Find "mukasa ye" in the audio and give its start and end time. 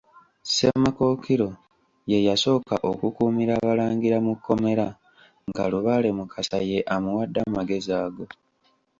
6.17-6.79